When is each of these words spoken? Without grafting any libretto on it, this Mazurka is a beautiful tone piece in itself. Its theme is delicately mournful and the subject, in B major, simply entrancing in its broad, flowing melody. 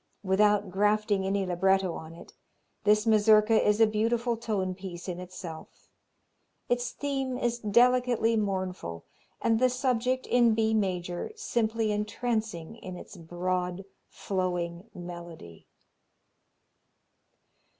Without 0.23 0.71
grafting 0.71 1.27
any 1.27 1.45
libretto 1.45 1.93
on 1.93 2.11
it, 2.15 2.33
this 2.85 3.05
Mazurka 3.05 3.53
is 3.63 3.79
a 3.79 3.85
beautiful 3.85 4.35
tone 4.35 4.73
piece 4.73 5.07
in 5.07 5.19
itself. 5.19 5.91
Its 6.69 6.89
theme 6.89 7.37
is 7.37 7.59
delicately 7.59 8.35
mournful 8.35 9.05
and 9.43 9.59
the 9.59 9.69
subject, 9.69 10.25
in 10.25 10.55
B 10.55 10.73
major, 10.73 11.31
simply 11.35 11.91
entrancing 11.91 12.77
in 12.77 12.97
its 12.97 13.15
broad, 13.15 13.85
flowing 14.07 14.89
melody. 14.95 15.67